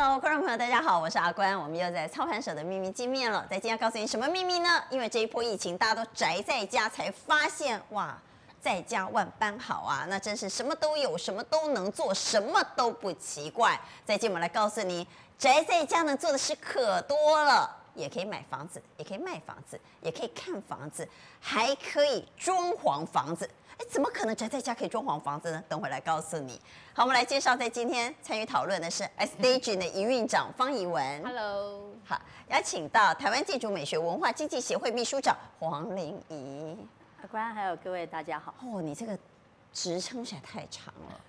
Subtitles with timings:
[0.00, 3.44] Hello，观众朋友，大家好，我是阿关，我们又在操盘手的秘密见面了。
[3.50, 4.80] 在今天要告诉你什么秘密呢？
[4.90, 8.16] 因为这一波疫情，大家都宅在家，才发现哇，
[8.60, 13.72] 在家万般好啊，那真是什么都有，什么都能做，什么都不奇怪。
[14.06, 15.04] 在今天我们来告诉你，
[15.36, 17.68] 宅在家能做的事可多了。
[17.94, 21.08] 也可以买房子，也可以卖房子，也可以看房子，
[21.40, 23.50] 还可以装潢房子。
[23.78, 25.62] 哎，怎么可能宅在家可以装潢房子呢？
[25.68, 26.60] 等会来告诉你。
[26.92, 31.24] 好，我们来介绍，在今天参与讨论的是 Staging 的营运长方怡文。
[31.24, 36.76] Hello，好，邀请到台湾建筑美学文化经济协会秘书长黄玲仪。
[37.22, 38.52] 阿关，还有各位大家好。
[38.62, 39.16] 哦，你这个
[39.72, 41.20] 职称实在太长了，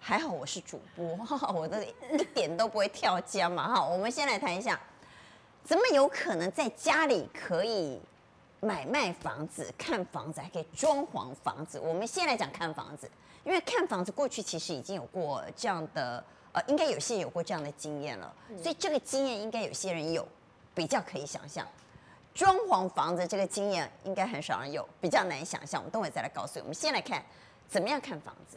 [0.00, 1.04] 还好我是主播，
[1.52, 3.74] 我的一点都不会跳江嘛。
[3.74, 4.80] 哈，我们先来谈一下。
[5.62, 8.00] 怎么有可能在家里可以
[8.60, 11.78] 买卖房子、看房子，还可以装潢房子？
[11.78, 13.10] 我们先来讲看房子，
[13.44, 16.22] 因为看房子过去其实已经有过这样的，
[16.52, 20.26] 呃，应该有些人有过这样的经验了，所以这个经验应该有些人有，
[20.74, 21.66] 比较可以想象。
[22.34, 25.80] 装潢房子这个经验应该很少人有，比较难想象。
[25.80, 26.62] 我们等会再来告诉你。
[26.62, 27.24] 我们先来看
[27.68, 28.56] 怎么样看房子。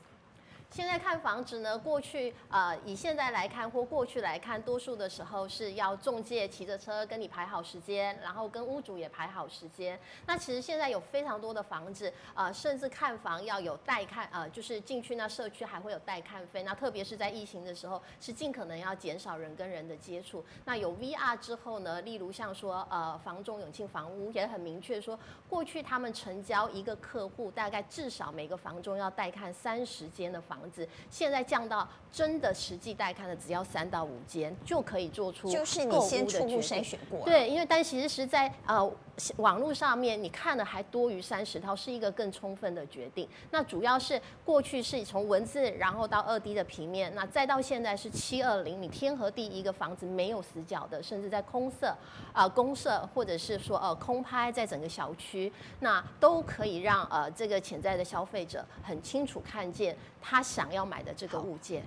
[0.72, 10.00] 现在看房子呢，过去呃以现在来看或过去来看，多数的时候是要中介骑着车跟你排好时间，然后跟屋主也排好时间。
[10.26, 16.64] 那其实现在有非常多的房子，呃，甚至看房要有带看，呃，就是进去那社区还会有带看费。
[16.64, 20.42] 那特别是在疫情的时候，是尽可能要减少人跟人的接触。
[20.64, 30.61] 那有 VR 之后呢，例如像说呃房中永庆房屋也很明确说，过去他们成交一个客户，大概至少每个房中要带看三十间的房。
[30.62, 38.92] 房子现在降到真的实际带看的只要三到五间就可以做出就是你先初步筛选过对，因为但其实是在呃
[39.38, 43.28] 网络上面你看的还多于三十套，是一个更充分的决定。
[43.52, 51.88] 那主要是过去是从文字，然后到二 D 的平面，那再到现在是七二零，你天和地一个房子没有死角的，甚至在空设
[52.34, 60.42] 啊、呃、公社或者是说呃空拍在整个小区，那都可以让呃这个潜在的消费者很清楚看见他。
[60.52, 61.82] 想要买的这个物件，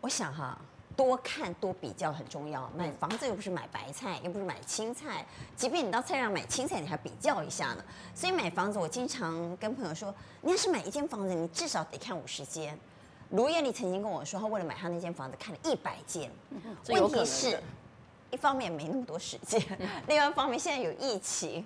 [0.00, 0.58] 我想哈，
[0.96, 2.68] 多看多比较很重要。
[2.76, 5.24] 买房子又不是买白菜，又不是买青菜，
[5.56, 7.84] 即便你到菜市场买青菜，你还比较一下呢。
[8.12, 12.76] 所以买房子，我经常跟朋友说，你要是买一间房子，你至少得看五十间。
[13.30, 16.28] 卢艳丽曾经跟我说，她为了买她那间房子，看了一百间。
[16.88, 17.62] 问题是，
[18.32, 19.62] 一方面没那么多时间，
[20.08, 21.64] 另外一方面现在有疫情。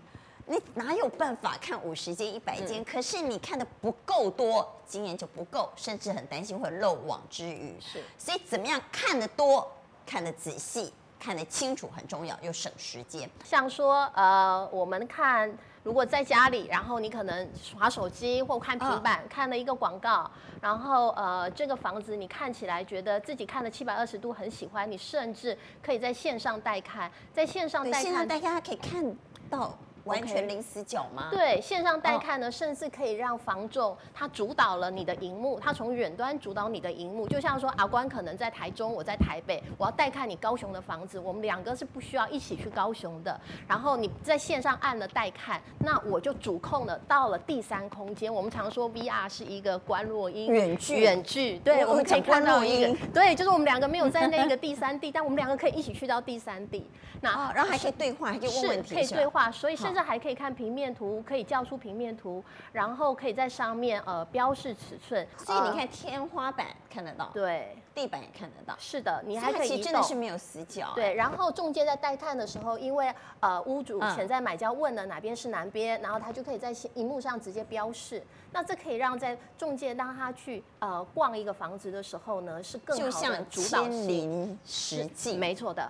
[0.48, 2.84] 你哪有办法看五十间、一百间？
[2.84, 7.74] 可是你看的不够多，经验就不够，甚至很担心会漏网之鱼。
[7.80, 9.68] 是，所以怎么样看得多、
[10.06, 13.28] 看得仔细、看得清楚很重要，又省时间。
[13.44, 15.52] 像说，呃，我们看，
[15.82, 20.30] 如果在家里，然后你可能耍手机或看平板，哦、看了一个广告，
[20.60, 29.16] 然后呃，这个房子你看起来觉得自己看了七百二十度很喜欢，你甚至可以在线上带看，在线上带看，线上带看，它可以看
[29.50, 29.76] 到。
[30.06, 31.28] 完全零死角吗？
[31.30, 43.38] 对，线上带看呢，甚至可以让房仲他主导了你的荧幕，他从远端主导你的荧幕，就像说阿关可能在台中，我在台北，我要带看你高雄的房子，我们两个是不需要一起去高雄的。
[43.68, 48.32] 然后你在线上按了带看，那我就主控了到了第三空间。
[48.32, 56.88] 我们常说 VR 是一个观落音，远距远距，对，我们可以看到一个，对，就是我们两个没有在那个第三地，但我们两个可以一起去到第三地。
[57.20, 62.42] 那然后还可以对话，还可以问问题，可以对话，所以甚至还可以看平面图，可以叫出平面图，
[62.72, 65.26] 然后可以在上面呃标示尺寸。
[65.38, 68.74] 所以你看天花板看得到，对，地板也看得到。
[68.78, 69.84] 是的，你还可以其实。
[69.84, 70.92] 真的是没有死角。
[70.94, 78.22] 对，然后中介在带看的时候，因为呃屋主潜在买家问了哪边是南边，然后他就可以在荧幕上直接标示。
[78.52, 83.92] 那这可以让在中介当他去呃逛一个房子的时候呢，是更好的主导性。
[83.92, 85.88] 亲临实际，没错的。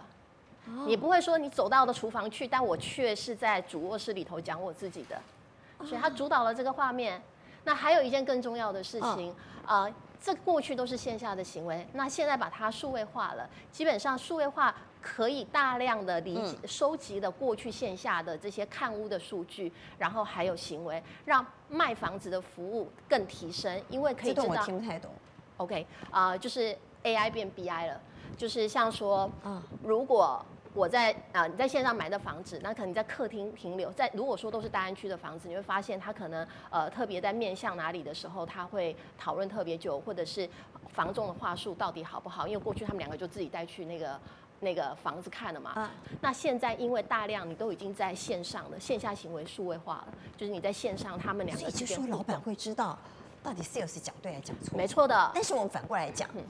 [0.87, 5.21] 你不会说你走到我的厨房去，但我却是在主卧室里头讲我自己的，
[5.85, 7.23] 所以他主导了这个画面。
[7.65, 9.35] 那还有一件更重要的事情，
[9.67, 24.45] 呃，这过去都是线下的行为，那现在把它数位化了，基本上数位化可以大量的理解收集的过去线下的这些看屋的数据，然后还有行为，让卖房子的服务更提升，因为可以知道。
[24.45, 25.11] 我听不太懂。
[25.57, 28.01] OK，啊、呃，就是 AI 变 BI 了，
[28.37, 29.29] 就是像说，
[29.83, 30.45] 如果。
[30.77, 40.47] 我在啊、呃，你在线上买的房子，那可能你在客厅停留，在如果说都是大安区的房子，你会发现他可能呃特别在面向哪里的时候，他会讨论特别久，或者是
[40.91, 42.47] 房仲的话术到底好不好？
[42.47, 44.21] 因为过去他们两个就自己带去那个
[44.61, 45.71] 那个房子看了嘛。
[45.71, 45.91] 啊。
[46.21, 52.99] 那现在因为大量你都已经在线上了，线下行为数位化了，就是你在线上，他们两个就说老板会知道
[53.43, 54.77] 到底 sales 讲对还是讲错？
[54.77, 55.31] 没错的。
[55.35, 56.29] 但是我们反过来讲。
[56.35, 56.45] 嗯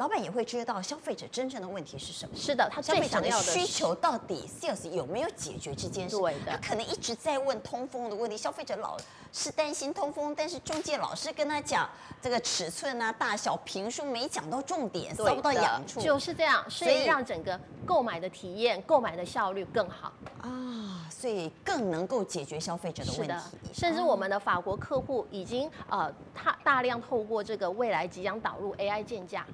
[0.00, 2.34] 老板也会知道消费者真正的问题是什么。
[2.34, 6.16] 是的，他消费者的最想要的需求到底 sales 有没有解决这件事？
[6.16, 8.96] 对的他可能一直在问通风的问题，消费者老
[9.30, 11.86] 是担心通风，但是中介老是跟他讲
[12.22, 16.00] 这个尺寸啊、大小、坪数没讲到重点，对搔不到痒处。
[16.00, 20.10] 就是这样，所以让整个购买的体验、购买的效率更好。
[20.40, 23.34] 啊，所以更能够解决消费者的问题。
[23.74, 29.44] 甚至我们的法国客户已经呃，他大量透过这个未来即将导入 AI 建价。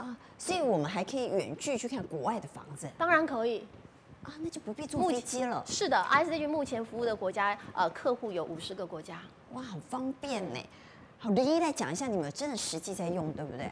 [0.00, 3.66] 啊，所以我们还可以远距去看国外的房子当然可以，
[4.22, 5.62] 啊，那就不必坐飞机了。
[5.66, 9.20] 是的，ICG 目前服务的国家呃客户有五十个国家。
[9.52, 10.60] 哇，好方便呢。
[11.18, 13.70] 好，林一来讲一下，你们真的实际在用，对不对？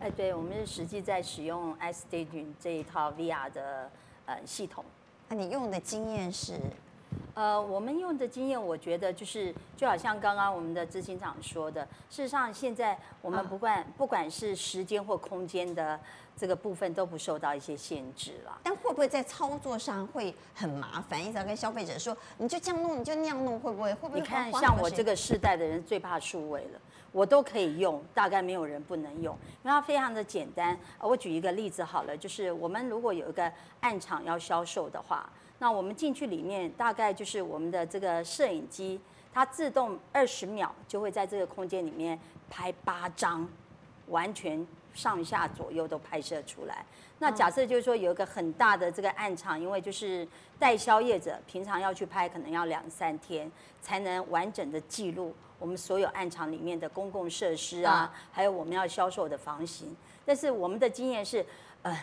[0.00, 3.90] 哎，对，我们是实际在使用 iStage 这一套 VR 的
[4.26, 4.84] 呃系统。
[5.28, 6.60] 那、啊、你用的经验是？
[7.40, 15.98] 呃，我们用的经验，我觉得就是就好像刚刚我们的执行长说的，事实上现在我们不管、啊、不管是时间或空间的
[16.36, 18.58] 这个部分都不受到一些限制了。
[18.62, 21.18] 但会不会在操作上会很麻烦？
[21.18, 23.94] 一直要跟消费者说，你就这样弄，你就那样弄，会不会？
[23.94, 24.20] 会不会？
[24.20, 29.34] 你看，像我这个世代的人最怕数位了，我都可以用，大概没有人不能用，
[29.64, 30.78] 因为它非常的简单。
[30.98, 33.50] 我举一个例子好了，就是我们如果有一个
[33.80, 35.26] 暗场要销售的话。
[35.60, 38.98] 那我们进去里面，大概就是我们的这个摄影机，
[39.32, 42.18] 它自动二十秒就会在这个空间里面
[42.48, 43.46] 拍八张，
[44.08, 46.84] 完全上下左右都拍摄出来。
[47.18, 50.26] 那假设就是说有一个很大的这个暗场，因为就是
[50.58, 53.52] 代销业者平常要去拍，可能要两三天
[53.82, 59.94] 才能完整的记录我们所有暗场里面的公共设施啊，还有我们要销售的房型。
[60.24, 61.44] 但是我们的经验是，
[61.82, 62.02] 呃，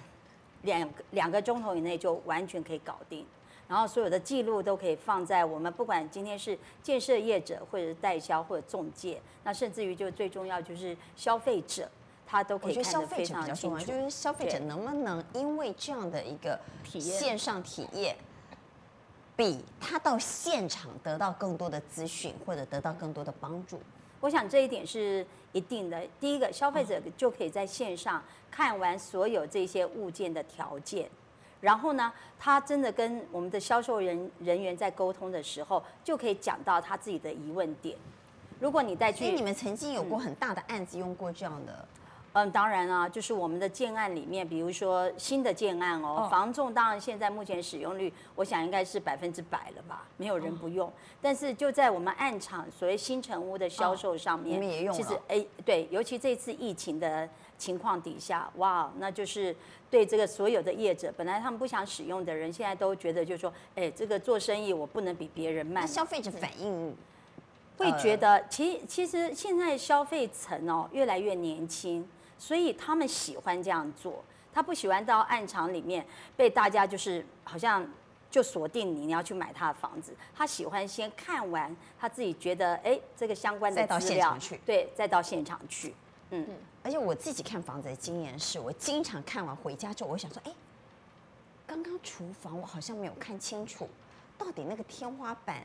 [0.62, 3.26] 两两个钟头以内就完全可以搞定。
[3.68, 11.90] 然后所有的记录都可以放在我们不管今天是建设业者，或者是代销或者中介，那甚至于就最重要就是消费者，
[12.26, 13.86] 他都可以看得非常清楚。
[13.86, 18.16] 就是消费者能不能因为这样的一个体验，线上体验，
[19.36, 23.80] 比他到现场得到更多的资讯，或者得到更多的帮助？
[24.22, 26.02] 我想这一点是一定的。
[26.20, 31.10] 第一个，消费者就可以在线上看完所有这些物件的条件。
[31.60, 37.98] 然后呢，他真的跟我们的销售人人员在沟通的时候，就可以讲到他自己的疑问点。
[38.60, 41.88] 如果你再去，所以你们曾经有过很大的案子用过这样的？
[42.38, 50.92] 嗯，当然啊，就是我们的建案里面，比如说新的建案哦，房仲当然现在目前使用率，我想应该是百分之百了吧，没有人不用。
[51.20, 55.02] 但是就在我们案场所谓新成屋的销售上面，你们也用了。
[55.02, 59.56] 其实哎，对，尤其这次疫情的情况底下，哇，那就是。
[59.90, 65.88] 对这个所有的业者，本来他们不想使用的人，现在都觉得就是说，哎，这个做生意我不能比别人慢。
[65.88, 66.94] 消费者反应
[67.78, 72.06] 会觉得，其其实现在消费层哦越来越年轻，
[72.38, 74.24] 所以他们喜欢这样做。
[74.54, 76.06] 他不喜欢到暗场里面
[76.36, 77.88] 被大家就是好像
[78.32, 80.16] 就锁定你，你要去买他的房子。
[80.36, 85.94] 他喜欢先看完，他自己觉得哎这个相关的资料，再到现场去，对，再到现场去。
[86.32, 86.46] 嗯，
[86.84, 90.52] 而且我自己看房子的经验是，我经常看完回家之后，我想说，哎，
[91.66, 93.88] 刚刚厨房我好像没有看清楚，
[94.38, 95.64] 到底那个天花板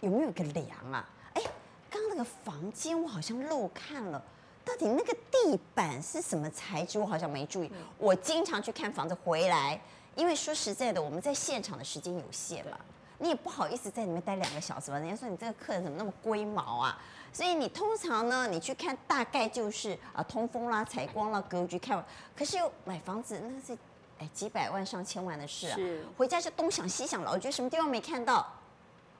[0.00, 1.08] 有没有个梁啊？
[1.34, 1.42] 哎，
[1.90, 4.22] 刚刚那个房间我好像漏看了，
[4.64, 6.98] 到底那个地板是什么材质？
[6.98, 7.70] 我好像没注意。
[7.98, 9.80] 我经常去看房子回来，
[10.14, 12.78] 因为说实在的，我们在现场的时间有限嘛，
[13.18, 14.98] 你也不好意思在里面待两个小时吧？
[14.98, 17.00] 人家说你这个客人怎么那么龟毛啊？
[17.32, 22.04] 所以你通常呢，你去看大概就是啊通风啦、采光啦、格局看完。
[22.36, 23.78] 可是又买房子，那是
[24.18, 25.76] 哎几百万上千万的事啊。
[25.76, 26.04] 是。
[26.18, 28.46] 回家就东想西想，了，我觉得什么地方没看到。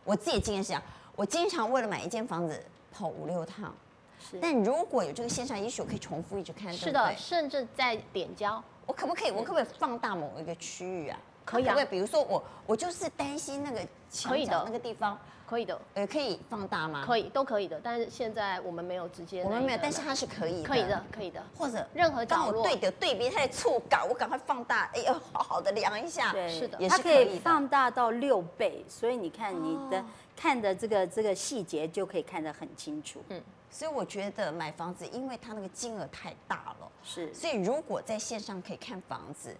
[0.04, 0.82] 我自己经验是这样，
[1.14, 3.72] 我经常为了买一间房子跑五六趟。
[4.20, 4.38] 是。
[4.40, 6.72] 但如果有这个线上，也许我可以重复一直看。
[6.72, 8.62] 是的，甚至在点交。
[8.86, 9.30] 我可不可以？
[9.30, 11.18] 我可不可以放大某一个区域啊？
[11.44, 11.74] 可以啊。
[11.74, 11.90] 可不可？
[11.90, 15.18] 比如说我我就是担心那个墙角那个地方。
[15.50, 17.02] 可以的，呃，可以放大吗？
[17.04, 17.80] 可以，都可以的。
[17.82, 21.42] 但是现在我们没有直接，我们没有，但是它是可以的，可以的，可以的。
[21.58, 26.30] 或者任何角落对的对比它的触感，我赶快放大，哎呦，好好的量一下。
[26.30, 30.04] 对，是的，它可以放大到六倍，所以你看你的
[30.36, 33.20] 看的这个这个细节就可以看得很清楚。
[33.30, 39.56] 嗯，所以我觉得买房子，因为它那个金额太大了，是，所以如果在线上可以看房子，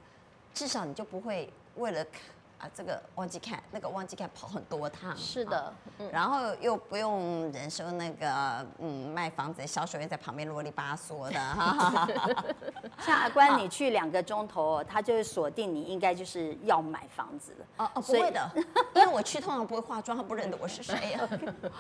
[0.53, 2.23] 至少你就不会为了看。
[2.61, 5.17] 啊，这个忘记看，那个忘记看，跑很多趟。
[5.17, 12.07] 是的，嗯，然后又不用忍受那个嗯卖房子的销售员在旁边啰里吧嗦的哈。
[13.01, 17.67] 像阿关，你去两个钟头，他就会锁定你，应该就是要买房子了。
[17.79, 18.51] 哦哦，不会的，
[18.95, 21.29] 因为我去通常不会化妆，他不认得我是谁呀。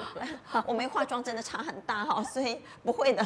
[0.66, 3.22] 我没化妆真的差很大哈，所以不会的。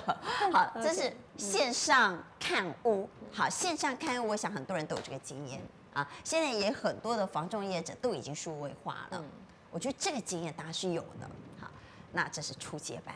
[0.53, 5.63] 好，这是 线上看屋，好，线上看屋，我想很多人都有这个经验
[5.95, 6.07] 啊。
[6.23, 9.25] 现在也很多的房仲业者都已经数位化了，嗯、
[9.71, 11.31] 我觉得这个经验大家是有的。
[11.59, 11.71] 好，
[12.13, 13.15] 那这是初阶班，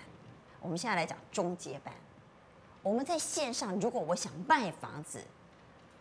[0.60, 1.92] 我们现在来讲中阶班。
[2.82, 5.22] 我们在线上，如果我想卖房子，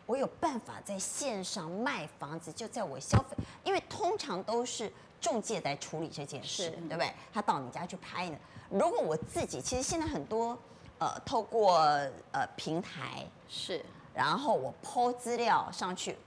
[0.06, 7.12] 我有办法在线上卖房子，就在我消费，因为通常都是中介来处理这件事，对不对？
[7.34, 8.38] 他到你家去拍呢。
[8.70, 10.58] 如果我自己，其实现在很多。
[11.00, 11.78] 呃，透过
[12.32, 16.18] 呃平台是，然后我 po 资料上去。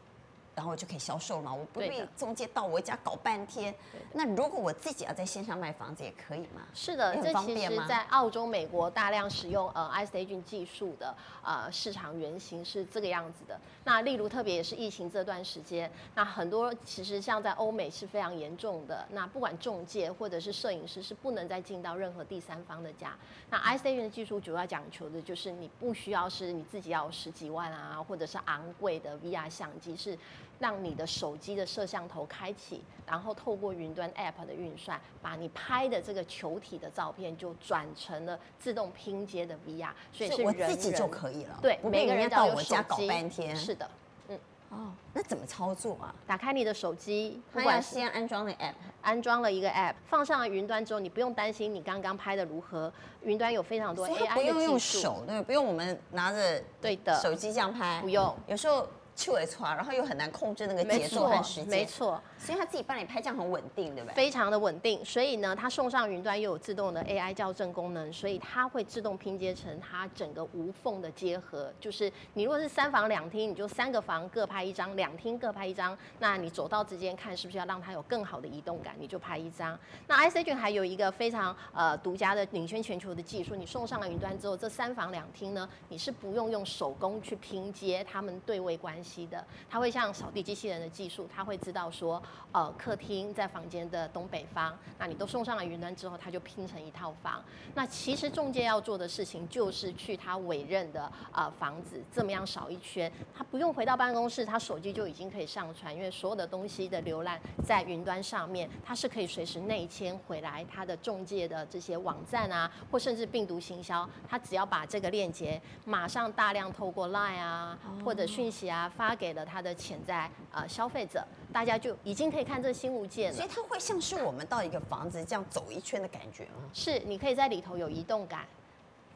[0.60, 3.74] 然后就可以销售了嘛，我不必中介到我家搞半天。
[4.12, 6.60] 那如果我自己要在线上卖房子也可以吗？
[6.74, 13.58] 是的，这其实在澳洲、美国大量使用呃 iStaging 技术的呃市场原型是这个样子的。
[13.84, 19.06] 那例如特别也是疫情这段时间，那很多其实像在欧美是非常严重的。
[19.12, 23.16] 那不管中介或者是摄影师是不能再进到任何第三方的家。
[23.48, 30.18] 那 iStaging 的技术主要讲求的就是你不需要是你自己要有十几万啊，或者是昂贵的 VR 相机是。
[30.60, 41.58] 让你的手机的摄像头开启，然后透过云端 App 的运算，把你拍的这个球体的照片就转成了自动拼接的 VR，所以是人人我自己就可以了。
[41.62, 43.56] 对，每个人到我家搞半天。
[43.56, 43.90] 是的，
[44.28, 44.38] 嗯，
[44.68, 46.14] 哦，那怎么操作啊？
[46.26, 54.34] 打开你的手机，不管先安装了 App，安装了一个 App，放上了云端之后，你不用担心你刚刚拍的如何，云端有非常多 AI 的技术。
[54.34, 58.86] 不用用手，对，不用我们拿着对的手机这样拍，不用，有时候。
[59.20, 62.18] 去尾错，然后又很难控制那个节奏和时间，没错。
[62.38, 64.14] 所以他自己帮你拍，这样很稳定，对不对？
[64.14, 65.04] 非常的稳定。
[65.04, 71.70] 所以呢，它送上云端又有自动的 AI 校正功能，所以它会自动拼接成它整个无缝的结合。
[71.78, 75.96] 就是你如果是三房两厅，你就三个房各拍一张，两厅各拍一张。
[76.18, 79.78] 那你走道之间看是不是要让它有更好的移动感，你就拍一张。
[80.06, 93.10] 那 iStaging 还有一个非常呃独家的领先全球的技术，你送上了云端之后，这三房两厅呢，你是不用用手工去拼接它们对位关系的，它会像扫地机器人的技术，它会知道说呃客厅。
[93.34, 97.42] 在房间的东北方，那你都送上了云端之后，它就拼成一套房。
[97.74, 121.24] 那其实中介要做的事情就是去他委任的呃房子，这么样扫一圈，他不用回到办公室，他手机就已经可以上传，因为所有的东西的浏览在云端上面，它是可以随时内迁回来他的中介的这些网站啊，或甚至病毒行销，他只要把这个链接马上大量透过 Line 啊或者讯息啊发给了他的潜在呃消费者。
[121.52, 126.70] 大家就已经可以看这新物件了，所以它会像是我们到一个房子这样走一圈的感觉吗？
[126.72, 128.42] 是，你可以在里头有移动感。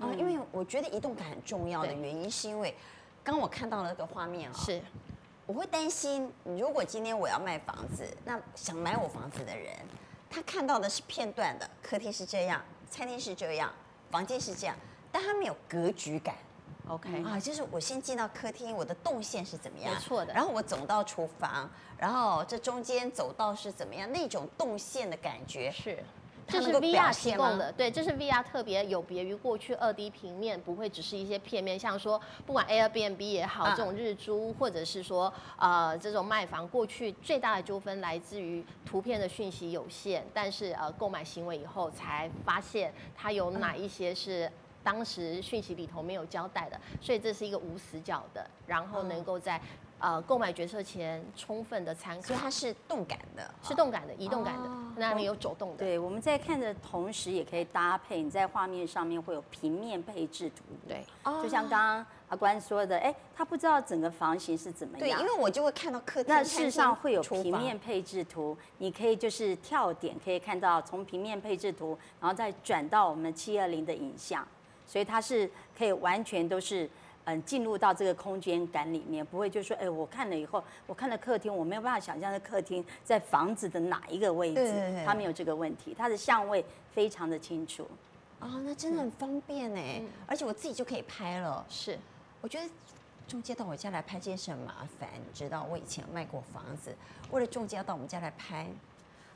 [0.01, 2.75] 啊、嗯，因为我觉得移动感很重要的原因是因为，
[3.23, 4.83] 刚我看到了那个画面啊，是，
[5.47, 9.73] 我会担心，如果今天我要卖房子，那想买我房子的人，
[10.29, 13.73] 他看到的是片段的，客厅是这样，餐厅是这样，
[14.11, 14.75] 房间是这样，
[15.13, 16.35] 但他没有格局感。
[16.87, 19.93] OK 啊，就是我先进到客厅，我的动线是怎么样？
[19.93, 20.35] 没错的。
[20.35, 24.11] 然后我走到厨房，然后这中间走道是怎么样？
[24.13, 25.99] 那种动线的感觉是，
[26.47, 27.73] 这是 VR 提供的。
[27.73, 44.53] 对，这是 VR 特别有别于过去二 D 平面，不会只是一些片面，像说不管 Airbnb 也好，这种日租，或者是说呃这种卖房，过去最大的纠纷来自于图片的讯息有限，但是呃购买行为以后才发现它有哪一些是。
[44.85, 49.61] 当时讯息里头没有交代的，所以这是一个无死角的，然后能够在
[49.99, 52.23] 呃购买决策前充分的参考。
[52.23, 55.79] 所以它是动感的，是动感的，移动感的，那里有走动的。
[55.79, 60.63] 对，我们在看的同时，也可以搭配你在画面上面会有平面配置图。
[60.87, 61.03] 对，
[61.43, 65.19] 就像刚刚阿关说的，哎，他不知道整个房型是怎么样。
[65.19, 66.35] 对，因为我就会看到客厅。
[66.35, 74.47] 那事实上会有平面配置图，你可以就是跳点，可以看到从平面配置图，然后再转到我们七二零的影像。
[74.87, 76.89] 所以它是可以完全都是
[77.25, 87.87] 嗯进入到这个空间感里面，不会就是说哎，我看了以后，我看了客厅，我没有办法想象的客厅在房子的哪一个位置，它没有这个问题，它的相位非常的清楚。
[88.41, 91.65] 哦，那真的很方便哎，嗯、而且我自己就可以拍了。
[91.69, 91.99] 是，
[92.43, 92.69] 我觉得
[93.27, 96.95] 中介到我家来拍这件事很麻烦，你知道，我以前卖过房子，
[97.31, 98.69] 为了中介要到我们家来拍。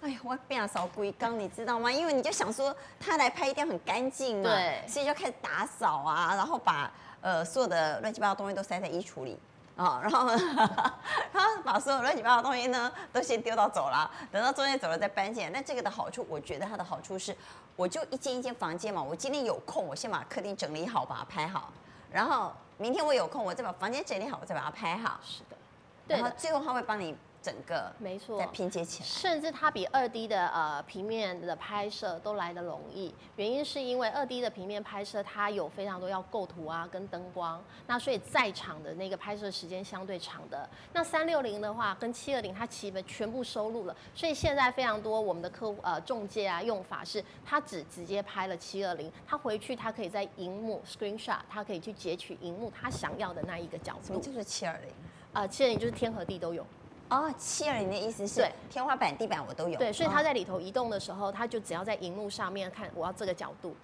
[0.01, 1.91] 哎呀，我变扫龟缸，你知道吗？
[1.91, 6.91] 因为你就想说他来拍一定要很干净嘛，对，所以就开始打扫啊，然后把
[7.21, 9.37] 呃所有的乱七八糟东西都塞在衣橱里
[9.77, 10.29] 啊，然后
[11.33, 15.51] 然后把所有乱七八糟东西呢都先丢到走廊，等到中间走了再搬进来。
[15.51, 17.37] 那这个的好处，我觉得它的好处是，
[17.75, 21.73] 我就一间一间房间嘛，我今天有空，我先把客厅整理好，把它拍好，
[22.13, 25.19] 然后明天我有空，我再把房间整理好，我再把它拍好。
[25.25, 25.57] 是的。
[26.07, 33.15] 然后最后他会帮你整个没错再拼接起来，甚至它比二 D 的呃平面的拍摄都来得容易。
[33.37, 40.69] 原因是因为二 D 的平面拍摄它有非常多要构图啊跟灯光，那所以在场的那个拍摄时间相对长的。
[40.93, 54.07] 那三六零的话跟七二零它基本全部收录了，所以现在非常多我们的客户呃中介啊用法是，他只直接拍了七二零，他回去他可以在荧幕 screenshot，他可以去截取荧幕他想要的那一个角度。
[54.09, 54.91] 什么就是七二零？
[55.33, 56.67] 呃，七二零就是天和地都有。
[57.11, 59.79] 哦，七二零的意思是对天花板、地板我都有。
[59.79, 63.75] 对，所以他哦在里头移动的时候，他就只要在荧幕上面看我要这个角度，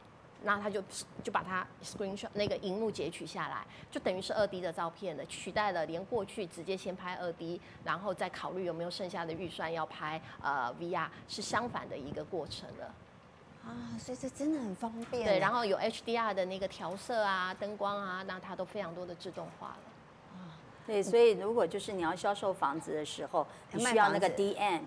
[0.42, 0.82] 那他就
[1.22, 12.94] 就把它 screenshot 那个荧幕截取下来，就等于是二 D 的照片的，取代了连过去直接先拍二 D，然后再考虑有没有剩下的预算要拍呃 VR，是相反的一个过程了。
[13.64, 15.24] 啊，所以这真的很方便。
[15.24, 19.93] 对，然后有 HDR 的那个调色啊、灯光啊，那它都非常多的自动化了。
[20.86, 24.82] 对，所以如果就是你要销售房子的时候，你需要那个 DM，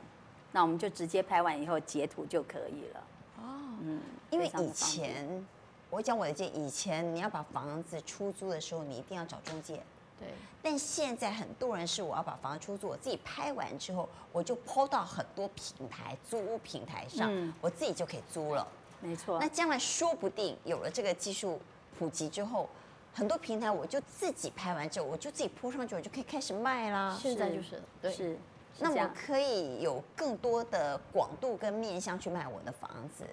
[0.51, 3.03] 那我们就直接拍完以后截图就可以了。
[3.37, 3.43] 哦，
[3.81, 5.45] 嗯，因为以前
[5.89, 9.81] 我讲我的建议，以前你要把房子出租的时候，你一定要找中介。
[10.19, 10.29] 对，
[10.63, 18.67] 但现在很多人是我要把房子出租，我自己拍完之后，我就 PO 到很多平台租屋平台上，嗯我自己就可以租了。
[18.99, 19.47] 没错那。
[19.47, 21.59] 将来说不定有了这个技术
[21.99, 22.67] 普及之后，
[23.17, 27.17] 很多平台我就自己拍完之后，我就自己铺上去，我就可以开始卖啦。
[27.19, 28.11] 现在就是对。
[28.11, 28.37] 是，是
[28.77, 33.25] 那我可以有更多的广度跟面向去卖我的房子。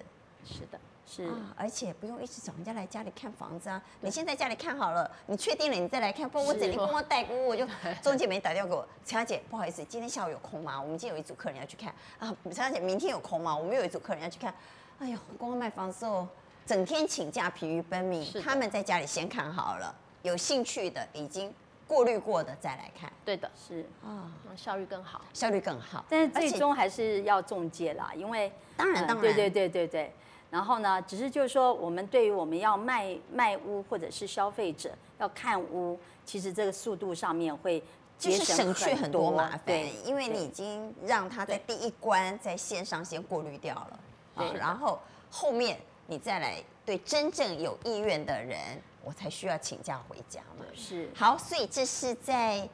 [0.43, 3.79] 是的，是啊，而且不用一直找人家来家里看房子啊！
[4.01, 6.27] 你先在家里看好了，你确定了你再来看。
[6.27, 7.67] 不然我整天跟我代估，我就
[8.01, 10.81] 中介没打电话给我，陈小姐，不好意思，今天下午有空吗？
[10.81, 12.35] 我们今天有一组客人要去看啊。
[12.45, 13.55] 陈小姐，明天有空吗？
[13.55, 14.51] 我们有一组客人要去看。
[14.97, 16.27] 哎呦，光卖房子哦，
[16.65, 18.41] 整天请假，疲于奔命是。
[18.41, 21.53] 他们在家里先看好了，有兴趣的已经
[21.87, 25.21] 过滤过的再来看对的，是，啊，让效率更好。
[25.33, 26.03] 效率更好。
[26.09, 30.13] 但是最终还是要中介啦，因为当然当然呃对对对对对。
[30.51, 37.83] 然后呢，只是就是说，我们对于我们要卖卖屋或者是消费者要看屋，其实这个速度上面会
[38.17, 43.99] 就是省去很多麻烦对，，因为你已经让他在第一关在线上先过滤掉了，
[44.37, 44.97] 对啊然后
[45.29, 48.59] 后面你再来对真正有意愿的人，
[49.03, 50.65] 我才需要请假回家嘛。
[50.73, 51.09] 是。
[51.15, 52.67] 好，所以这是在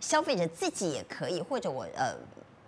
[0.00, 2.14] 消费者自己也可以，或者我呃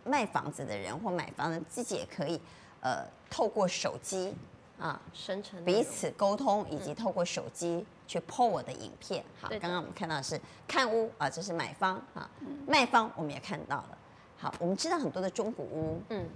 [0.04, 2.40] 卖房子的人或买房的自己也可以，
[2.80, 4.34] 呃透过手机
[4.78, 9.24] 啊生成彼此沟通，以及透过手机去 po 我的影片。
[9.40, 12.28] 好，刚刚我们看到的是看屋啊，这是买方啊，
[12.66, 13.98] 卖方我们也看到了。
[14.38, 16.28] 好，我们知道很多的中古屋，嗯，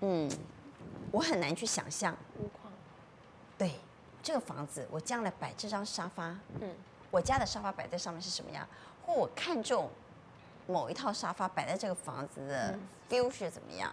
[0.00, 0.30] 嗯，
[1.10, 2.16] 我很难去想象，
[3.62, 3.70] 对
[4.20, 6.74] 这个房子，我将来摆这张沙发，嗯，
[7.12, 8.66] 我家的沙发摆在上面是什么样，
[9.06, 9.88] 或我看中
[10.66, 12.76] 某一套沙发摆在这个房子的
[13.08, 13.92] feel 是怎么样。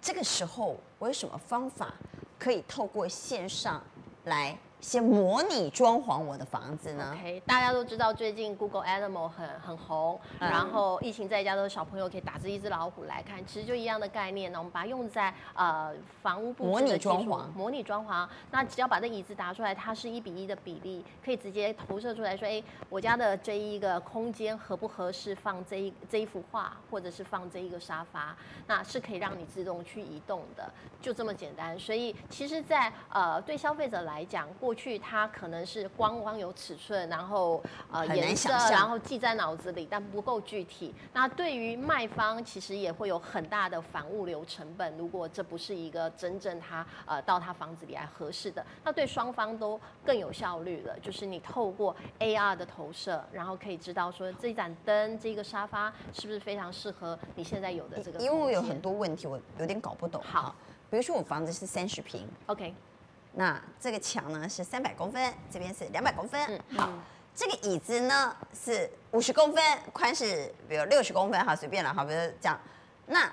[0.00, 1.92] 这个时候，我有什么方法
[2.38, 3.82] 可以透过线上
[4.24, 14.58] 来先模拟装潢我的房子呢？OK，大家都知道最近 Google Animal 很很红，嗯然后疫情在家的小朋友可以打字一只老虎来看，其实就一样的概念呢。
[14.58, 18.28] 我们把它用在呃房屋布模拟置的装潢模拟装潢。
[18.50, 30.70] 那只要把这椅子打出来，它是一比一的比例，可以直接投射出来说，哎，我家的这一个空间合不合适放这一这一幅画，或者是放这一个沙发，那是可以让你自动去移动的，
[31.00, 31.78] 就这么简单。
[31.80, 40.94] 所以其实在，呃对消费者来讲，过去它可能是光光有尺寸，然后呃颜色然后记在脑子里，但不够具体。
[41.12, 44.96] 那对于卖方，其实也会有很大的反物流成本。
[44.96, 50.98] 如果这不是一个真正他呃到他房子里来合适的，那对双方都更有效率了。
[51.00, 58.18] 就是你透过 AR 的投射，然后可以知道说这盏灯、这个沙发是不是非常适合你现在有的这个。
[58.18, 60.22] 因为我有很多问题，我有点搞不懂。
[60.24, 60.54] 好，
[60.90, 62.74] 比如说我房子是三十平，OK，
[63.34, 66.40] 那这个墙呢是三百公分，这边是两百公分。
[66.70, 66.88] 嗯好，
[67.34, 72.58] 这个椅子呢是五十公分，宽是比如六十公分，哈，随便了，哈，比如这样。
[73.06, 73.30] 那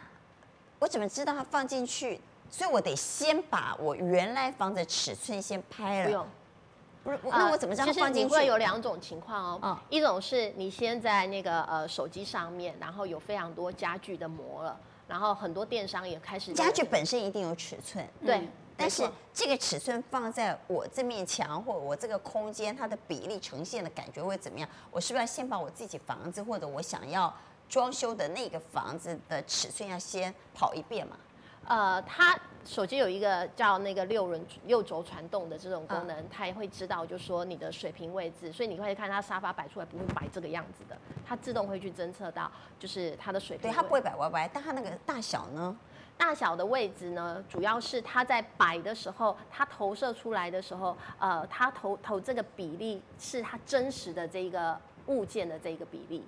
[0.80, 2.20] 我怎么知道它放进去？
[2.50, 6.06] 所以我得先把我原来房子的尺寸先拍了。
[6.06, 6.28] 不用。
[7.04, 8.28] 不是，那我怎么知道它放进去？
[8.28, 24.68] 呃其实你会有两种情况哦，嗯一种是你先在那个呃手机上面，然后有非常多家具的模了，然后很多电商也开始家具本身一定有尺寸，对嗯，但是这个尺寸放在我这面墙或者我这个空间，它的比例呈现的感觉会怎么样？
[24.90, 27.34] 我是不是要先把我自己房子或者我想要
[27.70, 31.16] 装修的那个房子的尺寸要先跑一遍嘛？
[31.68, 43.70] 呃，它手机有一个叫那个六轮六轴传动的这种功能，它也会知道，就是说你的水平位置，所以你会看它沙发摆出来不会摆这个样子的，它自动会去侦测到，就是它的水平。
[43.70, 45.78] 对，它不会摆歪歪，但它那个大小呢？
[46.22, 56.24] 大小的位置呢，主要是它在摆的时候，它投射出来的时候，呃，它投投这个比例是它真实的这一个物件的这一个比例。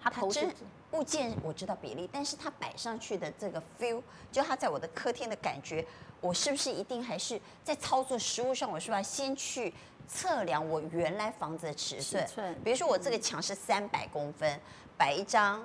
[0.00, 0.50] 它投射
[0.90, 4.02] 物件我知道比例，但是它摆上去的这个 feel，
[4.32, 5.86] 就它在我的客厅的感觉，
[6.20, 9.72] 我是不是一定还是在操作实物上，我是不是要先去
[10.08, 12.26] 测量我原来房子的尺寸？
[12.26, 12.60] 尺寸。
[12.64, 14.60] 比如说我这个墙是三百公分，
[14.96, 15.64] 摆一张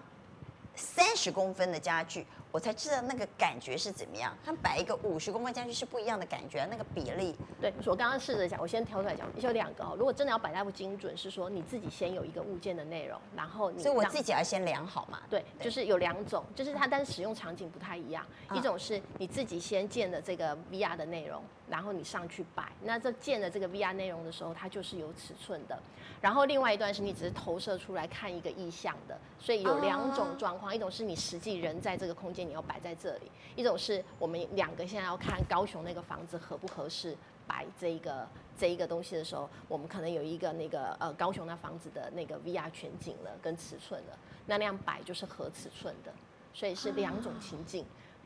[0.76, 2.28] 三十公分的家具。
[2.54, 4.32] 我才知道那个感觉是怎么样。
[4.46, 7.36] 他摆一个五十公分家具是不一样的感觉，那个比例。
[7.60, 9.96] 对，我刚刚试着讲，我先挑出来讲，有两个哦。
[9.98, 13.82] 如果真的要摆那不精准，是说你自己先有一个物件的内容，然后你。
[13.82, 15.20] 所以我自己要先量好嘛。
[15.32, 18.24] 对，就是有两种，就是它，但是使用场景不太一样。
[18.52, 21.42] 嗯、一种是你自己先建的这个 VR 的内容，
[21.74, 22.72] 然后你上去摆。
[22.84, 25.76] 那这建的这个 VR 内容的时候，它就是有尺寸的。
[26.22, 46.14] 然后另外一段是你只是投射出来看一个意象的，所以有两种状况，一种是你实际人在这个空间，你要摆在这里；一种是我们两个现在要看高雄那个房子合不合适摆这一个这一个东西的时候，我们可能有一个那个呃高雄那房子的那个 VR 全景了跟尺寸了，那那样摆就是合尺寸的，
[46.54, 47.84] 所以是两种情境。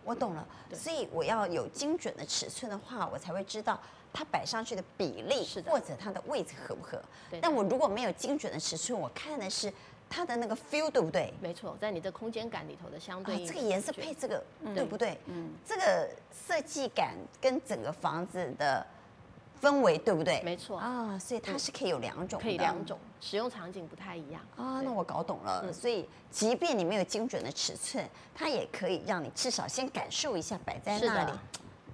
[0.08, 3.80] 我懂了，所以我要有精准的尺寸的话，我才会知道。
[4.14, 7.00] 它摆上去的比例，或者它的位置合不合？
[7.40, 9.72] 但我如果没有精准的尺寸，我看的是
[10.10, 11.32] 它的那个 feel，对不对？
[11.40, 13.42] 没错，在你的空间感里头的相对、啊。
[13.46, 15.20] 这个颜色配这个，嗯、对不对？
[15.26, 15.52] 嗯。
[15.64, 18.84] 这个设计感跟整个房子的
[19.62, 20.42] 氛围，对不对？
[20.44, 20.78] 没错。
[20.78, 22.40] 啊，所以它是可以有两种。
[22.40, 24.42] 可以两种，使用场景不太一样。
[24.56, 25.64] 啊，那我搞懂了。
[25.66, 31.32] 嗯、所以，即便你没有精准的尺寸，它也可以让你至少先感受一下摆在那里。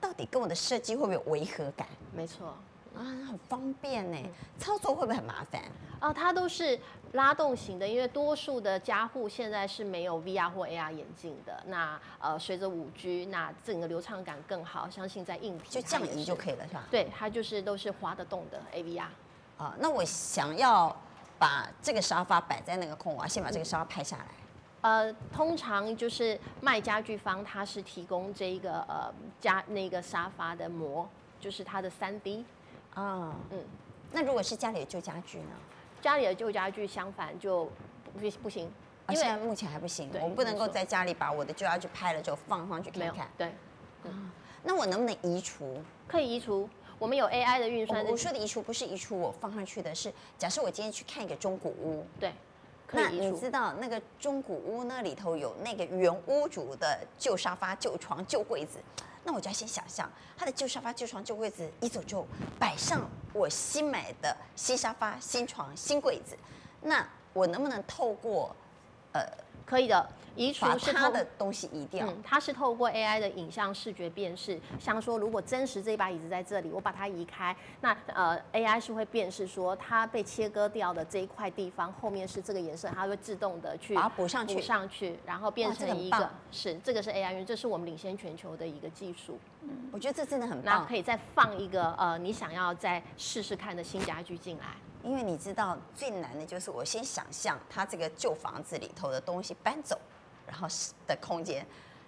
[0.01, 1.87] 到底跟我的设计会不会有违和感？
[2.13, 2.53] 没错，
[2.95, 4.17] 啊，很方便呢。
[4.57, 5.61] 操作会不会很麻烦？
[5.99, 6.79] 啊，它都是
[7.13, 11.63] 拉动型的，因为多数的家户现在是没有 VR 或 AR 眼镜的。
[11.67, 16.83] 那呃，随着五 G，那整个流畅感更好，相信在硬体就降移就可以了，是吧？
[16.91, 19.05] 对，它就是都是滑得动的 AVR。
[19.57, 20.95] 啊，那我想要
[21.39, 24.25] 把这个沙发摆在那个空，我要先把这个沙发拍下来。
[24.81, 31.07] 呃，通常就是卖家具方，他是提供这一个呃家那个沙发的模，
[31.39, 32.43] 就是它的三 D。
[32.93, 33.59] 啊，嗯，
[34.11, 35.51] 那如果是家里的旧家具呢？
[36.01, 37.65] 家里的旧家具相反就
[38.13, 38.63] 不不行，
[39.09, 43.29] 因为现在目前还不行，我们不能够在家里把我的旧家具拍了之后放上去看看。
[43.37, 43.51] 对，
[44.03, 44.29] 嗯，
[44.63, 45.81] 那我能不能移除？
[46.07, 48.05] 可以移除，我们有 AI 的运算。
[48.05, 52.31] 我说的移除不是移除我放上去的，是假设我今天去看一个中古屋，对。
[52.95, 58.77] 那你知道那个中古屋那里头有那个原屋主的旧沙发、旧床、旧柜子，
[59.23, 62.25] 那我就要先想象他的旧沙发、旧床、旧柜子一走就
[62.59, 63.01] 摆上
[63.33, 66.37] 我新买的新沙发、新床、新柜子，
[66.81, 68.55] 那我能不能透过
[69.13, 69.21] 呃？
[69.65, 72.05] 可以的，移除是它的东西移掉。
[72.05, 89.39] 嗯，它是透过 AI 的影像视觉辨识，像说如果真实这把椅子在这里，我把它移开，那呃 AI 是会辨识说它被切割掉的这一块地方后面是这个颜色，它会自动的去把它补上去，补上去，然后变成一个是这个是 AI，因为这是我们领先全球的一个技术。
[89.61, 90.81] 嗯，我觉得这真的很棒。
[90.81, 94.65] 那可以再放一个呃你想要再试试看的新家具进来。
[95.03, 99.99] 因为你知道最难的就是我先想象它这个旧房子里头的东西搬走，
[100.47, 100.67] 然后
[101.07, 101.65] 的空间，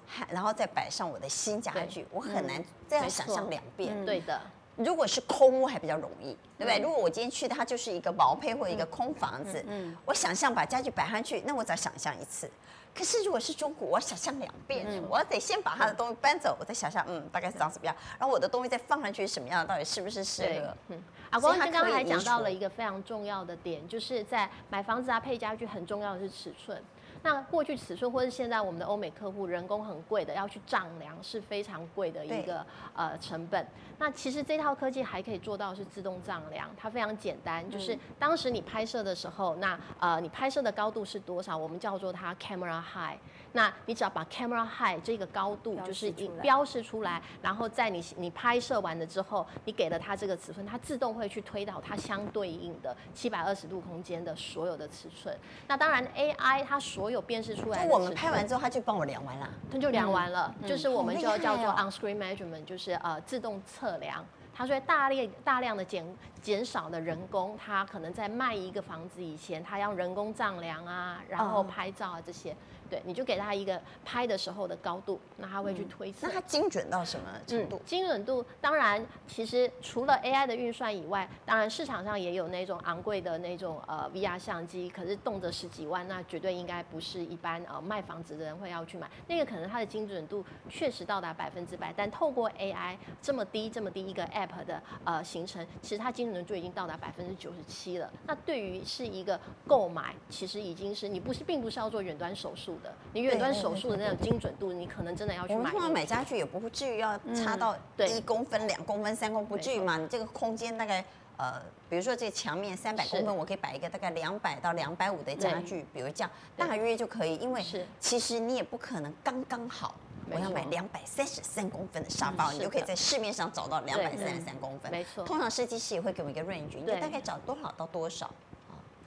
[0.07, 4.05] 还然后再摆上我的新家具，我很难这样想象两遍。
[4.05, 4.39] 对的，
[4.75, 6.79] 如果是空屋还比较容易，对不对？
[6.79, 12.49] 如果我今天去的它就是一个毛坯或一个空房子，嗯，我想象把家具摆上去，那我只要想象一次。
[12.93, 20.77] 可是如果是中古，我想象两遍，我得先把他的东西搬走，我再想象，嗯，大概是长什么样，然后我的东西再放上去什么样，到底是不是适合？
[20.87, 21.03] 嗯。
[21.31, 26.81] 阿光刚刚还讲到了一个非常重要的点，就是在买房子啊配家具很重要的是尺寸。
[27.25, 33.65] 那过去尺寸或是现在我们的欧美客户人工很贵的，要去丈量是非常贵的一个呃成本。
[33.97, 43.17] 那其实这套科技还可以做到是自动丈量，它非常简单，就是当时你拍摄的时候，那呃你拍摄的高度是多少，我们叫做它 camera high。
[43.55, 55.33] 那你只要把 camera high 这个高度就是标示出来，然后在你你拍摄完了之后，你给了它这个尺寸，它自动会去推导它相对应的七百二十度空间的所有的尺寸。
[55.67, 64.25] 那当然 AI 它所有辨识出来的，我们拍完之后，它就帮我量完了，它就量完了，就是我们就叫做 on screen measurement，就是呃自动测量。
[64.57, 66.05] 它会大量大量的减
[66.45, 72.55] 减少了人工，他可能在卖一个房子以前，他要人工丈量啊，然后拍照啊这些。
[72.87, 76.27] 对，你就给他一个拍的时候的高度，那他会去推测。
[76.27, 77.77] 那它精准到什么程度？
[77.77, 89.09] 嗯、精准度当然，其实除了 AI 的运算以外，当然市场上也有那种昂贵的那种呃 VR 相机，可是动辄十几万，那绝对应该不是一般呃卖房子的人会要去买。
[89.27, 98.11] 那个可能它的精准度确实到达百分之百，但透过 AI 这么低这么低一个 App 的呃形成，其实它精准度就已经到达百分之九十七了。
[98.27, 102.93] 那对于是一个购买，其实已经是你不是并不是要做远端手术的。
[103.13, 105.59] 你远端手术的那种精准度，你可能真的要去买。
[105.59, 109.97] 我们通常买家具也不至于要差到一公分、两公分、三公分，不至于嘛？
[109.97, 111.03] 你这个空间大概
[111.37, 117.35] 呃，比如说这墙面三百公分，我可以摆一个大概两百到两百五的家具，比如这样大约就可以。
[117.37, 117.63] 因为
[117.99, 119.95] 其实你也不可能刚刚好，
[120.31, 124.91] 我要买两百三十三公分的沙包，你就可以在市面上找到两百三十三公分。
[124.91, 128.29] 没错，通常设计师也会给我们一个 range，你就大概找多少到多少。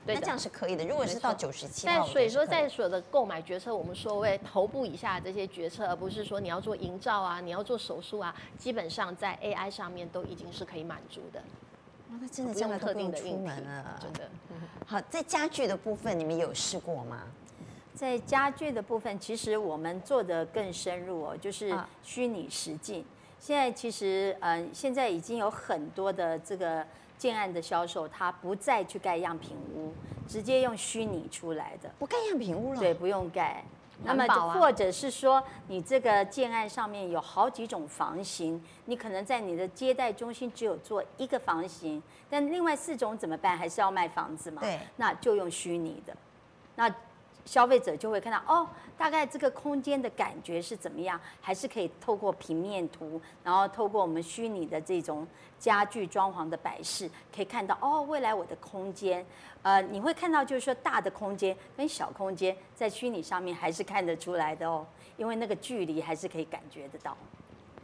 [0.06, 0.86] 那这样是可以的。
[0.86, 11.42] 如果是到九十七，但所以说，在所有的购买决策，我们说为头部以下这些决策，而不是说你要做营造啊，你要做手术啊，基本上在 AI 上面都已经是可以满足的。
[12.10, 14.30] 哇，那真的这样特定的出门了，真的。
[14.86, 17.24] 好，在家具的部分，你们有试过吗？
[17.98, 23.04] 在家具的部分，其实我们做的更深入哦，就是虚拟实境。
[23.40, 26.86] 现在其实，嗯，现在已经有很多的这个。
[27.18, 29.92] 建案的销售，他不再去盖样品屋，
[30.28, 32.78] 直接用虚拟出来的，不盖样品屋了。
[32.78, 33.64] 对，不用盖。
[34.04, 43.58] 那么或者是说，你这个建案上面有好几种房型，你可能在你的接待中心只有做一个房型，但另外四种怎么办？
[43.58, 44.62] 还是要卖房子嘛？
[44.62, 46.16] 对，那就用虚拟的。
[46.76, 46.88] 那
[47.48, 51.18] 消费者就会看到哦，大概这个空间的感觉是怎么样？
[51.40, 55.26] 还是可以透过平面图，然后透过我们虚拟的这种
[55.58, 59.24] 家具装潢的摆饰，可以看到哦，未来我的空间，
[59.62, 67.16] 呃，你会看到就是说大的空间跟小空间在虚拟上面还是看得出来的哦，因为那个距离还是可以感觉得到。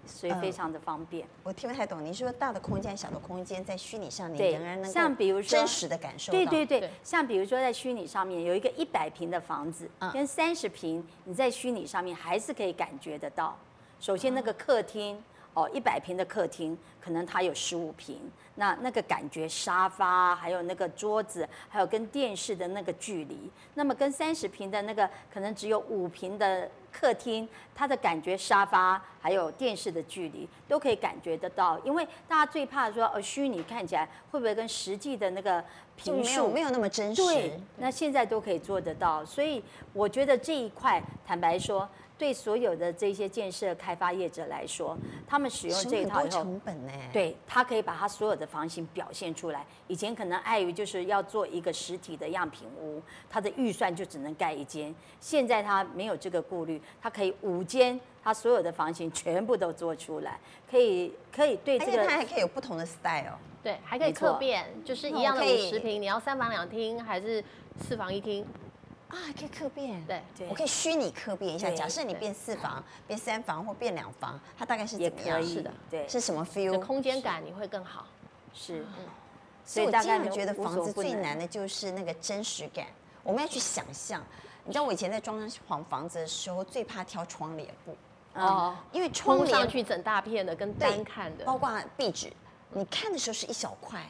[0.07, 1.25] 所以非常的方便。
[1.25, 6.39] 呃、我听不太懂，您说大的空间、小的空间在虚拟上，你仍然能像比如说真实的感受到。
[6.39, 13.57] 对对对，像比如说在虚拟上面有一个一百平的房子，跟三十平，你在虚拟上面还是可以感觉得到。
[14.01, 15.23] 首先那个客厅，
[15.55, 18.21] 哦，一百平的客厅，可能它有十五平，
[18.57, 26.71] 那那个感觉沙发，还有那个桌子，还有跟电视的那个距离，那么跟三十平的那个可能只有五平的。
[26.97, 35.63] 客厅，它的感觉沙发还有电视的距离都可以感觉得到，因为大家最怕说，呃，虚拟看起来会不会跟实际的那个
[35.97, 37.23] 平数没有那么真实？
[37.25, 41.89] 对，那现在都可以做得到，所以我觉得这一块，坦白说。
[42.17, 44.97] 对所有的这些建设开发业者来说，
[45.27, 46.93] 他们使用这一套以后，成本呢？
[47.13, 49.67] 对，他可以把他所有的房型表现出来。
[49.89, 54.95] 以前可能碍于就是要做一个实体的样品屋，他的预算就只能盖一间。
[55.19, 60.39] 现在他没有这个顾虑，他可以五间，他所有的房型全部都做出来，
[60.71, 67.43] 可以可以对这个，而且他还可以有不同的 style，对，还可以客变，就是一样的五十平，你要三房两厅还是
[67.81, 68.47] 四房一厅？
[69.09, 71.71] 啊，可以客变，对，我可以虚拟客变一下。
[71.71, 75.43] 假设你变四房、变三房或变两房，它大概是怎么样？
[75.43, 76.81] 是的，对，是什么 feel？
[76.81, 78.07] 空间感你会更好。
[78.53, 79.07] 是，嗯。
[79.65, 82.87] 所以我经常觉得房子最难的就是那个真实感。
[83.23, 84.23] 我们要去想象，
[84.65, 87.97] 你知道我以前在装潢房子的时候，最怕挑窗帘布。
[88.35, 88.77] 哦。
[88.91, 92.33] 因为窗帘去整大片的跟单看的，包括壁纸，
[92.73, 94.05] 你看的时候是一小块，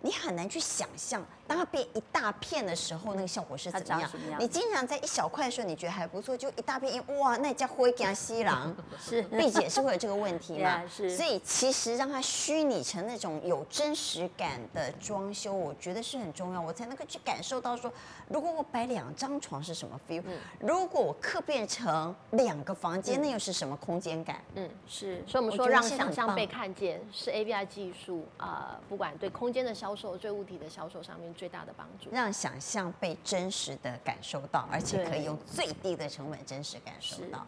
[0.00, 1.24] 你很难去想象。
[1.46, 4.10] 当它变一大片的时候，那个效果是怎么样？
[4.38, 10.82] 你经常在一小块的时候，你觉得还不错，就一大片一哇，那家灰加西郎是，毕竟也是会有这个问题嘛。
[10.90, 17.92] 是，所以其实让它虚拟成那种有真实感的装修，我觉得是很重要，我才能够去感受到说，
[18.28, 20.22] 如果我摆两张床是什么 feel？
[20.58, 24.42] 如果我刻变成两个房间，那又是什么空间感？
[24.56, 25.22] 嗯，是。
[25.26, 31.32] 所以我们说，让想象被看见是 ABI 技术啊、呃，不管对空间的销售、对物体的销售上面。
[31.36, 37.46] 最大的帮助，让想象被真实的感受到，而且可以用最低的成本真实感受到。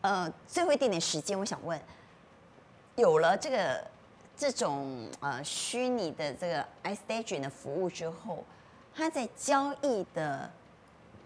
[0.00, 1.80] 呃，最后一点点时间，我想问，
[2.96, 3.84] 有了这个
[4.36, 8.44] 这种呃虚拟的这个 iStaging 的服务之后，
[8.94, 10.50] 它在交易的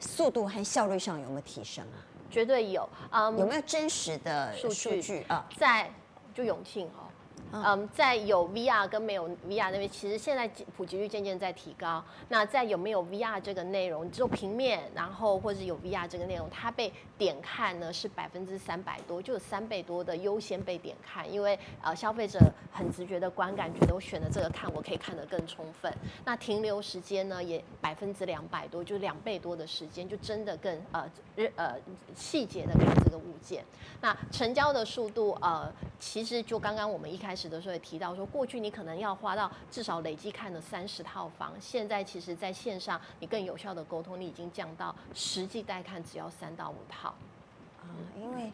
[0.00, 2.00] 速度和效率上有没有提升啊？
[2.30, 2.88] 绝对有。
[3.10, 5.46] 嗯，有没有真实的数据啊？
[5.58, 5.90] 在
[6.34, 7.11] 就永庆哦。
[7.52, 12.02] 嗯，在有 VR 跟没有 VR 那边，其实现在普及率渐渐在提高。
[12.28, 22.40] 那在有没有 VR 这个内容，只有平面，然后或者有 VR 这个内容，它被点看呢是百分之三百多，就有三倍多的优先被点看，因为呃消费者
[22.72, 25.92] 很直觉的观感觉得我选的这个看，我可以看得更充分。
[26.24, 31.74] 那停留时间呢也百分之两百多，就两倍多的时间，就真的更呃日呃
[32.14, 33.62] 细节的看这个物件。
[34.00, 47.08] 那成交的速度呃，其实就刚刚我们一开始的时候也提到说，过去你可能要花到至少累计看了三十套房，现在其实在线上你更有效的沟通，你已经降到实际带看只要三到五套。
[47.80, 48.52] 啊、因为。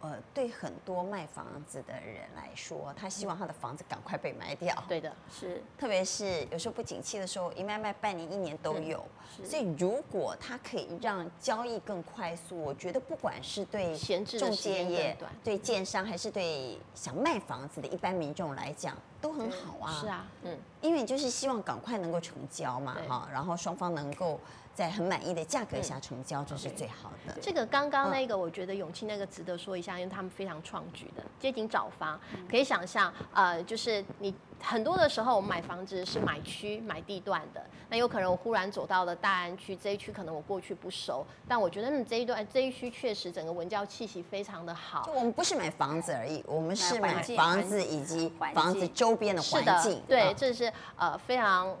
[0.00, 4.74] 呃，对很多卖房子的人来说，他希望他的房子赶快被卖掉。
[4.88, 9.04] 对的，是，特别是有时候不景气的时候，一卖卖半年、一年都有。
[9.44, 20.00] 所以，如果他可以让交易更快速，我觉得不管是对中介业、对建商，还是对想卖房子的一般民众来讲，都很好啊。
[20.00, 24.40] 是啊，嗯，因为你就是希望赶快能够成交嘛，哈，然后双方能够。
[24.80, 27.36] 在很满意的价格下成交，这是最好的。
[27.38, 32.18] 这个刚刚那个，我觉得永庆那个值得说一下，因为他们非常创举的街景找房，
[32.50, 37.62] 可以想象，呃，就是你很多的时候，我们买房子是买区、买地段的。
[37.90, 45.04] 那有可能我忽然走到了大安区这一区，可能我过去不熟，但我觉得嗯这一段这一区确实整个文教气息非常的好。
[45.04, 50.02] 就我们不是买房子而已，我们是买房子以及房子周边的环境。
[50.08, 51.76] 对，这是呃非常。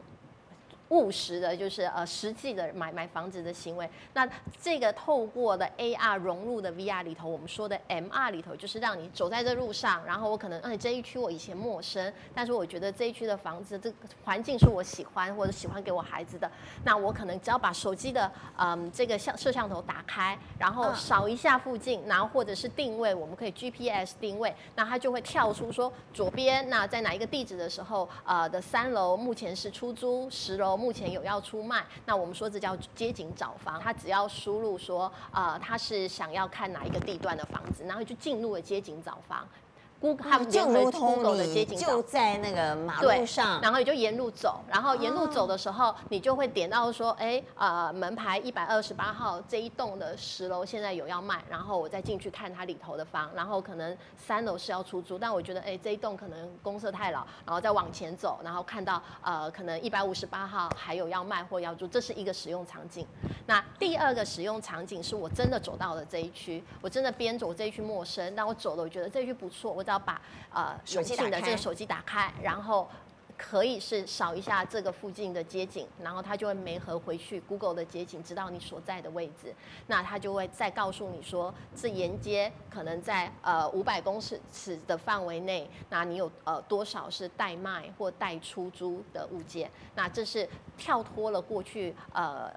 [0.90, 3.88] 务实的，就是呃实际的买买房子的行为。
[4.12, 4.28] 那
[4.60, 16.50] 这个透过的 AR 融入的 VR 里头，我们说的 MR 里头，就是让你走在这路上，然后我可能，哎，这一区我以前陌生，但是我觉得这一区的房子，这个环境是我喜欢或者喜欢给我孩子的，
[16.82, 30.79] 那我可能只要把手机的嗯这个像摄像头打开，然后扫一下附近，然后或者是定位，我们可以 GPS 定位，那它就会跳出说左边那在哪一个地址的时候，呃的三楼目前是出租，十楼。
[30.80, 33.78] 目前有要出卖，那我们说这叫街景找房。
[33.78, 39.46] 他只要输入说，呃，他是想要看哪一个地段的房子，然后就进入了街景找房。
[40.18, 63.06] 他们就如同你就在那个马路上，然后你就沿路走，然后沿路走的时候，你就会点到说，哎，呃，门牌一百二十八号这一栋的十楼现在有要卖，然后我再进去看它里头的房，然后可能三楼是要出租，但我觉得，哎，这一栋可能公社太老，然后再往前走，然后看到呃，可能一百五十八号还有要卖或要租，这是一个使用场景。
[63.44, 69.84] 那第二个使用场景是我真的走到了这一区，我真的边走这一区陌生，但我走了，我觉得这一区不错，我。
[69.90, 70.20] 要把
[70.52, 72.88] 呃手机的这个手机打开，然后
[73.36, 79.54] 可以是扫一下这个附近的街景，然后它就会媒合回去 Google 的街景，知道你所在的位置，
[79.86, 89.70] 那它就会再告诉你说，这沿街可能在呃五百公尺尺的范围内，那你有呃多少是待卖或待出租的物件？
[89.94, 92.50] 那这是跳脱了过去呃。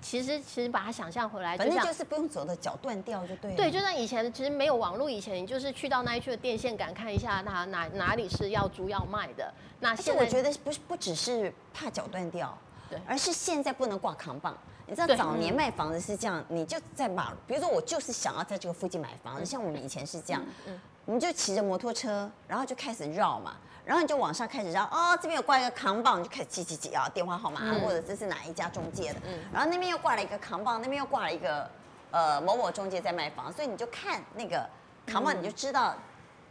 [0.00, 3.56] 其实，其实把它想象回来，反正就是不用走的脚断掉就对了。
[3.56, 9.52] 对，就像以前，其实没有网络以前，你就是去到那一区的电线杆看一下，它哪哪里是要租要卖的。
[9.80, 12.56] 那现在我觉得不是不只是怕脚断掉，
[12.88, 14.56] 对，而是现在不能挂扛棒。
[14.86, 23.56] 你知道早年卖房子是这样，你就在马路，比如说我就是想要在这个附近买房子，像我们以前是这样，嗯，我们就骑着摩托车，然后就开始绕嘛。
[23.88, 31.70] 然后你就往上开始绕，哦，这边有挂一个扛棒，你就开始记记记啊，电话号码、嗯、或者这是哪一家中介的，嗯，然后那边又挂了一个扛棒，那边又挂了一个
[32.10, 34.68] 呃某某中介在卖房，所以你就看那个
[35.06, 35.94] 扛棒，你就知道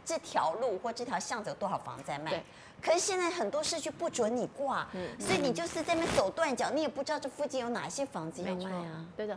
[0.04, 2.42] 这条路或这条巷子有多少房在卖。
[2.82, 9.06] 可是现在很多市区不准你挂，嗯，所以你就是在那边走断脚，你也不知道这附近有哪些房子要卖啊。
[9.16, 9.34] 对的，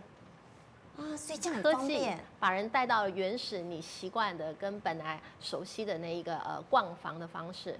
[0.98, 7.80] 啊，所以这样很方便，把人带到原始你习惯的跟本来熟悉的那一个呃逛房的方式。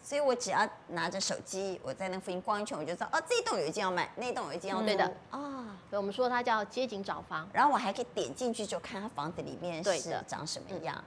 [0.00, 4.86] 所以我只要拿着手机，我在那附近逛一圈，我就知道哦，这一栋有一间要卖，那栋有一间要卖。
[4.86, 11.02] 对的啊，所以我们说它叫街景找房，然后我还可以点进去就看它房子里面是长什么样。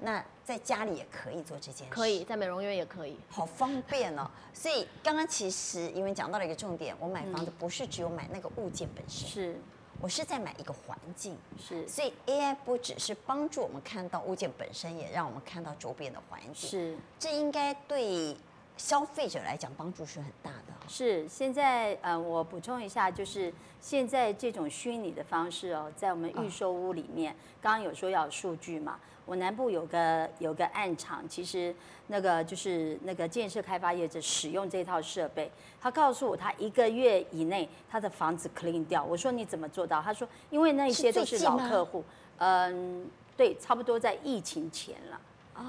[0.00, 4.30] 那在家里也可以做这件事，可以在美容院也可以，好方便哦。
[4.52, 9.60] 所以刚刚其实因为讲到了一个重点，我买房子不是只有买那个物件本身，是。
[10.04, 18.36] 我是在买一个环境，是，所以 AI 不只是帮助我们看到物件本身，也让我们看到周边的环境，是，这应该对
[18.76, 20.74] 消费者来讲帮助是很大的。
[20.88, 28.98] 是，现在呃，我补充一下，就是现在这种虚拟的方式哦，在我们预售屋里面，刚刚有说要有数据嘛。
[29.26, 31.74] 我南部有个有个案场，其实
[32.08, 39.02] 那个就是那个建设开发业者使用这套设备，他告诉我他一个月以内他的房子 clean 掉。
[39.02, 40.02] 我说你怎么做到？
[40.02, 42.04] 他说因为那些都是老客户，
[42.36, 45.18] 嗯，对，差不多在疫情前了。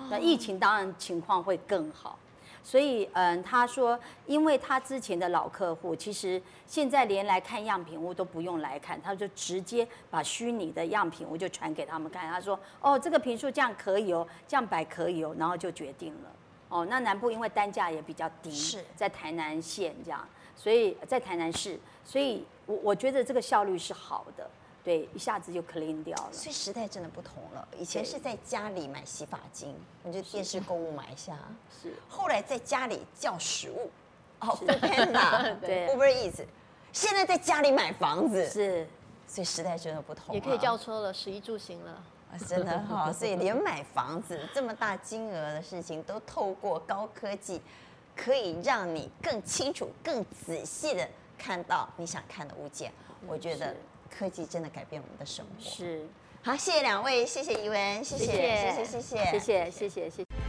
[0.10, 2.20] 那疫情当然情况会更好。
[2.66, 12.28] 所以，嗯，他说，因为他之前的老客户，其实现在连来看样品屋都不用来看，他就直接把虚拟的样品屋就传给他们看。
[12.28, 16.32] 他说，哦，这个平数这样可以哦，这样摆可以哦，然后就决定了。
[16.68, 24.50] 哦，那南部因为单价也比较低，是在台南县这样，所以在台南市，所以我我觉得这个效率是好的。
[24.86, 26.30] 对，一下子就 clean 掉了。
[26.32, 27.68] 所以时代真的不同了。
[27.76, 31.36] 以前是在家里买洗发精，你就电视购物买一下。
[31.82, 31.92] 是。
[32.08, 33.90] 后来在家里叫食物，
[34.42, 36.46] 哦，foodpanda， 对，Uber Eats。
[36.94, 38.88] 现在在家里买房子，是。
[39.28, 40.36] 所以时代真的不同。
[40.36, 41.92] 也可以叫车了，食衣住行了。
[42.32, 43.12] 啊，真的 哈。
[43.12, 47.60] 所以连买房子这么大金额的事情，都透过高科技，
[48.16, 51.10] 可以让你更清楚、更仔细的
[51.40, 52.92] 看到你想看的物件。
[53.26, 53.76] 我觉得。
[54.18, 55.52] 科技真的改变我们的生活。
[55.70, 56.06] 是，
[56.44, 60.45] 好，谢谢两位，谢谢怡雯，谢谢，谢谢，谢谢，谢谢，谢谢，谢谢，谢谢。